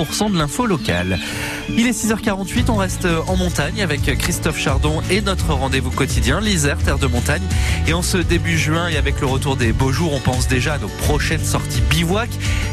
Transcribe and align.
100% 0.00 0.32
de 0.32 0.38
l'info 0.38 0.64
locale. 0.64 1.18
Il 1.76 1.86
est 1.86 1.90
6h48, 1.90 2.70
on 2.70 2.76
reste 2.76 3.06
en 3.26 3.36
montagne 3.36 3.82
avec 3.82 4.02
Christophe 4.18 4.58
Chardon 4.58 5.02
et 5.10 5.20
notre 5.20 5.52
rendez-vous 5.52 5.90
quotidien, 5.90 6.40
l'Isère, 6.40 6.78
terre 6.78 6.98
de 6.98 7.06
montagne. 7.06 7.42
Et 7.86 7.92
en 7.92 8.00
ce 8.00 8.16
début 8.16 8.56
juin 8.56 8.88
et 8.88 8.96
avec 8.96 9.20
le 9.20 9.26
retour 9.26 9.56
des 9.56 9.72
beaux 9.72 9.92
jours, 9.92 10.14
on 10.14 10.20
pense 10.20 10.48
déjà 10.48 10.74
à 10.74 10.78
nos 10.78 10.88
prochaines 10.88 11.44
sorties 11.44 11.82
bivouac. 11.90 12.30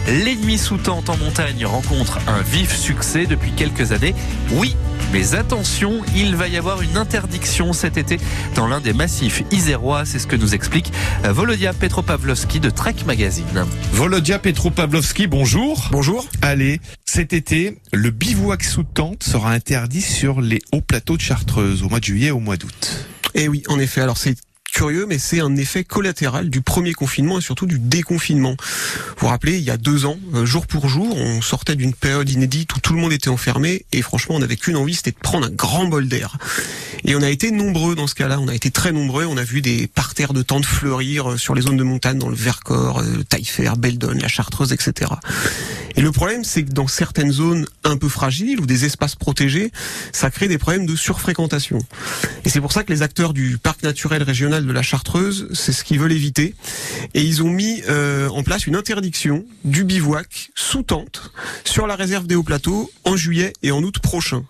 L'ennemi 0.08 0.58
sous 0.58 0.78
tente 0.78 1.10
en 1.10 1.18
montagne 1.18 1.66
rencontre 1.66 2.20
un 2.28 2.42
vif 2.42 2.74
succès 2.74 3.26
depuis 3.26 3.52
quelques 3.52 3.92
années. 3.92 4.16
Oui, 4.54 4.78
mais 5.12 5.36
attention, 5.36 6.02
il 6.16 6.36
va 6.36 6.48
y 6.48 6.58
avoir 6.58 6.82
une 6.82 6.98
interdiction 6.98 7.74
cet 7.74 7.98
été 7.98 8.20
dans 8.56 8.68
l'un 8.68 8.82
des 8.82 8.94
massifs 8.94 9.44
isérois. 9.52 10.06
C'est 10.06 10.20
ce 10.20 10.28
que 10.28 10.36
nous 10.36 10.54
explique 10.54 10.92
Volodia 11.24 11.74
Petropavlovski 11.74 12.60
de 12.60 12.70
Trek 12.70 12.96
Magazine. 13.06 13.66
Volodia 13.94 14.40
Petropavlovski, 14.40 15.28
bonjour. 15.28 15.88
Bonjour. 15.92 16.28
Allez, 16.42 16.80
cet 17.06 17.34
été, 17.34 17.80
le 17.94 18.12
bivouac 18.12 18.64
sous 18.64 18.84
tente 18.84 19.24
sera 19.24 19.52
interdit 19.52 20.02
sur 20.02 20.42
les 20.42 20.62
hauts 20.72 20.82
plateaux 20.82 21.18
de 21.18 21.22
Chartreuse 21.22 21.84
au 21.84 21.90
mois 21.90 22.00
de 22.00 22.06
juillet 22.06 22.28
et 22.28 22.32
au 22.32 22.40
mois 22.40 22.58
d'août. 22.58 23.08
Eh 23.34 23.48
oui, 23.48 23.64
en 23.68 23.80
effet. 23.80 24.02
Alors 24.02 24.18
c'est 24.18 24.36
curieux, 24.78 25.08
mais 25.08 25.18
c'est 25.18 25.40
un 25.40 25.56
effet 25.56 25.84
collatéral 25.84 26.52
du 26.52 26.62
premier 26.62 26.94
confinement 26.94 27.40
et 27.40 27.42
surtout 27.42 27.66
du 27.66 27.80
déconfinement. 27.80 28.56
Vous 28.60 29.22
vous 29.22 29.28
rappelez, 29.28 29.58
il 29.58 29.64
y 29.64 29.72
a 29.72 29.78
deux 29.78 30.06
ans, 30.06 30.20
euh, 30.36 30.46
jour 30.46 30.68
pour 30.68 30.88
jour, 30.88 31.18
on 31.18 31.42
sortait 31.42 31.76
d'une 31.76 31.96
période 31.96 32.30
inédite 32.30 32.76
où 32.76 32.80
tout 32.80 32.94
le 32.94 33.00
monde 33.00 33.12
était 33.12 33.32
enfermé 33.32 33.88
et 33.92 34.04
franchement, 34.04 34.36
on 34.36 34.40
n'avait 34.40 34.56
qu'une 34.56 34.76
envie, 34.76 34.94
c'était 34.94 35.10
de 35.10 35.18
prendre 35.18 35.48
un 35.48 35.50
grand 35.50 35.86
bol 35.86 36.08
d'air. 36.08 36.38
Et 37.06 37.16
on 37.16 37.24
a 37.24 37.30
été 37.32 37.50
nombreux 37.50 37.96
dans 37.96 38.06
ce 38.06 38.14
cas-là, 38.14 38.40
on 38.40 38.48
a 38.48 38.54
été 38.54 38.70
très 38.70 38.92
nombreux, 38.92 39.26
on 39.26 39.38
a 39.38 39.44
vu 39.44 39.62
des 39.62 39.88
parterres 39.88 40.34
de 40.34 40.44
tentes 40.44 40.68
fleurir 40.68 41.32
euh, 41.32 41.38
sur 41.38 41.56
les 41.56 41.64
zones 41.64 41.78
de 41.78 41.84
montagne, 41.84 42.20
dans 42.20 42.30
le 42.30 42.36
Vercors, 42.36 43.00
euh, 43.00 43.24
Taillefer, 43.28 43.72
Beldon, 43.80 44.20
la 44.22 44.28
Chartreuse, 44.28 44.74
etc. 44.74 45.12
Et 45.98 46.02
le 46.02 46.12
problème, 46.12 46.44
c'est 46.44 46.64
que 46.64 46.72
dans 46.72 46.88
certaines 46.88 47.32
zones 47.32 47.66
un 47.84 47.98
peu 47.98 48.08
fragiles 48.08 48.60
ou 48.60 48.68
des 48.68 48.86
espaces 48.86 49.16
protégés, 49.16 49.72
ça 50.12 50.30
crée 50.30 50.48
des 50.48 50.60
problèmes 50.60 50.86
de 50.86 50.96
surfréquentation. 50.96 51.80
Et 52.46 52.50
c'est 52.50 52.62
pour 52.62 52.72
ça 52.72 52.84
que 52.84 52.94
les 52.94 53.02
acteurs 53.02 53.34
du 53.34 53.58
parc 53.58 53.82
naturel 53.82 54.22
régional 54.22 54.66
de 54.66 54.72
la 54.72 54.84
Chartreuse, 54.84 55.50
c'est 55.54 55.74
ce 55.74 55.84
qu'ils 55.84 56.00
veulent 56.00 56.12
éviter. 56.12 56.54
Et 57.16 57.24
ils 57.24 57.42
ont 57.42 57.50
mis 57.50 57.82
euh, 57.90 58.30
en 58.30 58.44
place 58.44 58.68
une 58.68 58.76
interdiction 58.76 59.44
du 59.66 59.84
bivouac 59.84 60.52
sous 60.54 60.84
tente 60.84 61.32
sur 61.64 61.88
la 61.88 61.96
réserve 61.96 62.28
des 62.28 62.36
hauts 62.36 62.44
plateaux 62.44 62.92
en 63.04 63.16
juillet 63.16 63.54
et 63.64 63.72
en 63.72 63.82
août 63.82 63.98
prochain. 63.98 64.46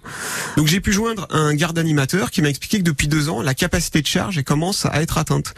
Donc 0.58 0.66
j'ai 0.66 0.82
pu 0.82 0.92
joindre 0.92 1.28
un 1.30 1.54
garde 1.54 1.78
animateur 1.78 2.32
qui 2.32 2.42
m'a 2.42 2.50
expliqué 2.50 2.80
que 2.80 2.84
depuis 2.84 3.08
deux 3.08 3.30
ans, 3.30 3.44
la 3.44 3.54
capacité 3.54 4.02
de 4.02 4.08
charge 4.08 4.42
commence 4.42 4.88
à 4.88 5.04
être 5.04 5.20
atteinte. 5.20 5.54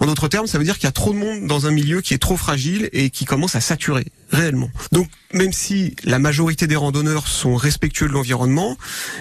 En 0.00 0.06
d'autres 0.06 0.26
termes, 0.26 0.48
ça 0.48 0.58
veut 0.58 0.64
dire 0.64 0.74
qu'il 0.74 0.86
y 0.86 0.88
a 0.88 0.92
trop 0.92 1.12
de 1.12 1.18
monde 1.18 1.46
dans 1.46 1.66
un 1.66 1.70
milieu 1.70 2.00
qui 2.00 2.14
est 2.14 2.18
trop 2.18 2.36
fragile 2.36 2.88
et 2.92 3.10
qui 3.10 3.26
commence 3.26 3.54
à 3.54 3.60
saturer 3.60 4.06
réellement. 4.32 4.68
Donc 4.90 5.08
même 5.32 5.52
si 5.52 5.94
la 6.02 6.18
majorité 6.18 6.66
des 6.66 6.74
randonneurs 6.74 7.28
sont 7.28 7.54
respectueux 7.54 8.08
de 8.08 8.12
l'environnement, 8.12 8.76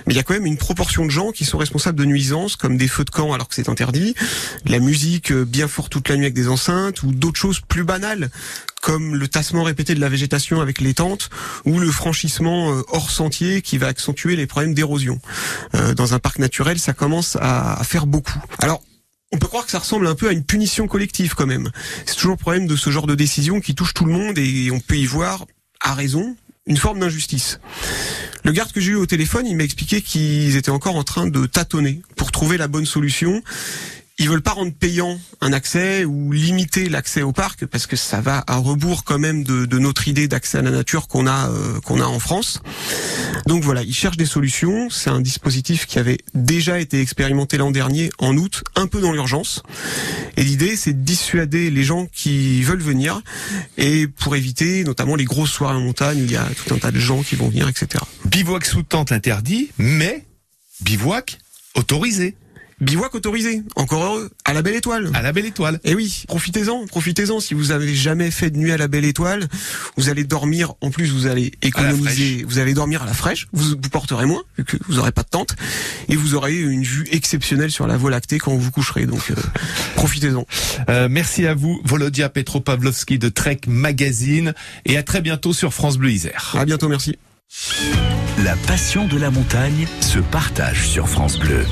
mais 0.08 0.16
il 0.16 0.18
y 0.18 0.20
a 0.20 0.24
quand 0.24 0.34
même 0.34 0.48
une 0.48 0.58
proportion 0.58 1.06
de 1.06 1.12
gens 1.12 1.32
qui 1.32 1.46
sont 1.46 1.60
responsables 1.60 2.00
de 2.00 2.06
nuisances 2.06 2.56
comme 2.56 2.76
des 2.76 2.88
feux 2.88 3.06
de 3.06 3.12
camp 3.12 3.32
alors 3.32 3.48
que 3.48 3.54
c'est 3.54 3.70
interdit, 3.70 4.16
la 4.66 4.80
musique 4.80 5.32
bien 5.32 5.68
forte 5.68 5.92
toute 5.92 6.10
la 6.10 6.16
nuit 6.16 6.26
avec 6.26 6.34
des 6.34 6.48
enceintes 6.48 7.04
ou 7.04 7.12
d'autres 7.12 7.40
choses 7.40 7.60
plus 7.60 7.84
banales 7.84 8.32
comme 8.82 9.16
le 9.16 9.28
tassement 9.28 9.64
répété 9.64 9.96
de 9.96 10.00
la 10.00 10.10
végétation 10.10 10.62
avec 10.62 10.82
les 10.82 10.94
tentes 10.94 11.30
ou 11.66 11.80
le 11.80 11.92
franchissement 11.92 12.74
euh, 12.74 12.82
hors 12.88 13.12
sentier 13.12 13.62
qui 13.62 13.78
va 13.78 13.88
accentuer 13.88 14.36
les 14.36 14.48
problèmes 14.48 14.74
d'érosion. 14.74 15.20
Euh, 15.76 15.94
dans 15.94 16.14
un 16.14 16.20
parc 16.20 16.40
naturel, 16.40 16.80
ça 16.80 16.94
commence 16.94 17.38
à, 17.42 17.82
faire 17.84 18.06
beaucoup. 18.06 18.42
Alors, 18.60 18.82
on 19.32 19.38
peut 19.38 19.48
croire 19.48 19.66
que 19.66 19.72
ça 19.72 19.80
ressemble 19.80 20.08
un 20.08 20.16
peu 20.16 20.30
à 20.30 20.32
une 20.32 20.44
punition 20.44 20.88
collective 20.88 21.36
quand 21.36 21.46
même. 21.46 21.70
C'est 22.06 22.16
toujours 22.16 22.32
le 22.32 22.38
problème 22.38 22.68
de 22.68 22.76
ce 22.76 22.90
genre 22.90 23.08
de 23.08 23.16
décision 23.16 23.62
qui 23.62 23.76
touche 23.76 23.94
tout 23.94 24.06
le 24.06 24.14
monde 24.14 24.38
et 24.38 24.70
on 24.72 24.80
peut 24.80 24.98
y 24.98 25.06
voir, 25.06 25.46
à 25.82 25.94
raison, 25.94 26.36
une 26.66 26.78
forme 26.78 27.00
d'injustice. 27.00 27.60
Le 28.44 28.52
garde 28.52 28.72
que 28.72 28.80
j'ai 28.80 28.92
eu 28.92 28.96
au 28.96 29.06
téléphone, 29.06 29.46
il 29.46 29.58
m'a 29.58 29.64
expliqué 29.64 30.02
qu'ils 30.02 30.56
étaient 30.56 30.70
encore 30.72 30.96
en 30.96 31.04
train 31.04 31.28
de 31.28 31.46
tâtonner 31.46 32.02
pour 32.16 32.32
trouver 32.32 32.58
la 32.58 32.68
bonne 32.68 32.86
solution 32.86 33.44
ils 34.20 34.30
veulent 34.30 34.42
pas 34.42 34.52
rendre 34.52 34.74
payant 34.74 35.18
un 35.40 35.54
accès 35.54 36.04
ou 36.04 36.34
limiter 36.34 36.90
l'accès 36.90 37.22
au 37.22 37.32
parc 37.32 37.66
parce 37.66 37.88
que 37.88 37.96
ça 37.96 38.20
va 38.20 38.44
à 38.48 38.58
rebours 38.58 39.06
quand 39.06 39.18
même 39.18 39.44
de, 39.44 39.80
notre 39.80 40.10
idée 40.10 40.28
d'accès 40.28 40.58
à 40.58 40.62
la 40.62 40.72
nature 40.72 41.08
qu'on 41.08 41.26
a 41.26 41.50
euh, 41.50 41.80
qu'on 41.80 42.02
a 42.02 42.06
en 42.06 42.20
France. 42.20 42.62
Donc 43.48 43.64
voilà, 43.64 43.82
ils 43.82 43.94
cherchent 43.94 44.18
des 44.18 44.26
solutions. 44.26 44.90
C'est 44.90 45.10
un 45.10 45.22
dispositif 45.22 45.86
qui 45.86 46.00
avait 46.00 46.18
déjà 46.34 46.80
été 46.80 47.00
expérimenté 47.00 47.58
l'an 47.58 47.72
dernier 47.72 48.10
en 48.20 48.36
août, 48.36 48.64
un 48.76 48.88
peu 48.88 49.00
dans 49.00 49.14
l'urgence. 49.14 49.64
Et 50.36 50.44
l'idée, 50.44 50.76
c'est 50.76 50.94
de 50.94 51.02
dissuader 51.02 51.72
les 51.72 51.84
gens 51.84 52.06
qui 52.12 52.62
veulent 52.62 52.82
venir 52.82 53.22
et 53.78 54.08
pour 54.08 54.36
éviter 54.36 54.84
notamment 54.84 55.16
les 55.16 55.26
grosses 55.26 55.52
soirées 55.52 55.78
en 55.78 55.82
montagne 55.82 56.20
il 56.20 56.32
y 56.32 56.36
a 56.36 56.46
tout 56.66 56.74
un 56.74 56.78
tas 56.78 56.92
de 56.92 57.00
gens 57.00 57.24
qui 57.24 57.36
vont 57.36 57.48
venir, 57.48 57.70
etc. 57.70 58.04
Bivouac 58.26 58.66
sous 58.66 58.84
tente 58.84 59.14
interdit, 59.14 59.70
mais 59.78 60.26
bivouac 60.82 61.38
autorisé. 61.76 62.36
Bivouac 62.82 63.14
autorisé, 63.14 63.62
encore 63.76 64.04
heureux, 64.04 64.32
à 64.46 64.54
la 64.54 64.62
Belle 64.62 64.76
Étoile. 64.76 65.12
À 65.14 65.22
la 65.22 65.34
Belle 65.34 65.46
Étoile. 65.46 65.80
Et 65.84 65.92
eh 65.92 65.96
oui, 65.96 66.24
profitez-en, 66.28 66.86
profitez-en. 66.86 67.40
Si 67.40 67.54
vous 67.54 67.72
avez 67.72 67.94
jamais 67.94 68.32
fait 68.32 68.50
de 68.50 68.58
nuit 68.58 68.72
à 68.72 68.78
la 68.78 68.88
Belle 68.88 69.06
Étoile, 69.06 69.48
vous 69.98 70.10
allez 70.10 70.24
dormir. 70.24 70.74
En 70.82 70.90
plus, 70.90 71.12
vous 71.12 71.28
allez 71.28 71.52
économiser. 71.62 72.46
Vous 72.48 72.60
allez 72.60 72.74
dormir 72.74 73.04
à 73.04 73.06
la 73.06 73.14
fraîche. 73.14 73.48
Vous, 73.52 73.70
vous 73.70 73.90
porterez 73.90 74.26
moins, 74.26 74.44
vu 74.58 74.64
que 74.64 74.78
vous 74.88 75.00
aurez 75.00 75.12
pas 75.12 75.24
de 75.24 75.30
tente, 75.30 75.56
et 76.08 76.16
vous 76.16 76.36
aurez 76.36 76.58
une 76.58 76.84
vue 76.84 77.08
exceptionnelle 77.12 77.72
sur 77.72 77.86
la 77.86 77.98
Voie 77.98 78.12
lactée 78.12 78.38
quand 78.38 78.56
vous 78.56 78.72
coucherez. 78.72 79.06
Donc, 79.06 79.32
euh, 79.32 79.36
profitez-en. 79.96 80.46
Euh, 80.90 81.08
merci 81.12 81.46
à 81.48 81.54
vous, 81.54 81.82
Volodia 81.84 82.30
Petropavlovski 82.30 83.20
de 83.20 83.28
Trek 83.28 83.60
Magazine, 83.68 84.54
et 84.86 84.98
à 84.98 85.04
très 85.04 85.22
bientôt 85.22 85.54
sur 85.54 85.74
France 85.74 85.98
Bleu 85.98 86.12
Isère. 86.12 86.56
À 86.58 86.66
bientôt, 86.66 86.88
merci. 86.88 87.18
La 88.44 88.56
passion 88.68 89.08
de 89.08 89.18
la 89.18 89.32
montagne 89.32 89.88
se 90.00 90.20
partage 90.20 90.88
sur 90.88 91.10
France 91.10 91.38
Bleu. 91.40 91.66